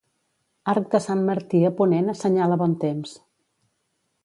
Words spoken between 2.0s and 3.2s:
assenyala bon temps.